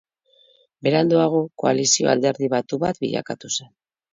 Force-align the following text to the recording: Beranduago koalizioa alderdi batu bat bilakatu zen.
Beranduago 0.87 1.43
koalizioa 1.65 2.15
alderdi 2.17 2.51
batu 2.57 2.83
bat 2.87 3.01
bilakatu 3.05 3.53
zen. 3.59 3.71